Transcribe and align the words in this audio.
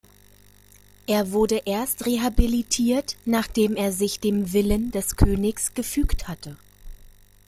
Er 1.05 1.31
wurde 1.31 1.61
erst 1.65 2.07
rehabilitiert, 2.07 3.17
nachdem 3.25 3.75
er 3.75 3.91
sich 3.91 4.19
dem 4.19 4.51
Willen 4.51 4.89
des 4.89 5.15
Königs 5.15 5.75
gefügt 5.75 6.27
hatte. 6.27 6.57